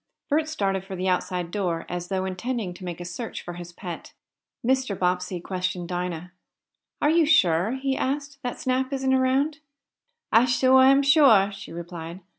[0.31, 3.71] Bert started for the outside door, as though intending to make a search for his
[3.71, 4.13] pet.
[4.65, 4.97] Mr.
[4.97, 6.31] Bobbsey questioned Dinah.
[7.03, 9.59] "Are you sure," he asked, "that Snap isn't around?"
[10.31, 12.21] "I suah am suah," she replied.